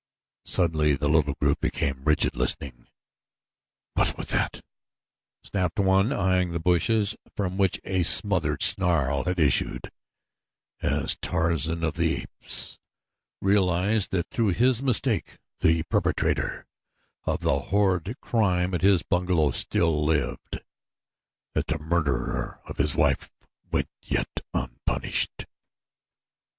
[0.45, 2.87] Suddenly the little group became rigid listening.
[3.93, 4.63] "What was that?"
[5.43, 9.91] snapped one, eyeing the bushes from which a smothered snarl had issued
[10.81, 12.79] as Tarzan of the Apes
[13.43, 16.65] realized that through his mistake the perpetrator
[17.25, 20.61] of the horrid crime at his bungalow still lived
[21.53, 23.29] that the murderer of his wife
[23.71, 25.45] went yet unpunished.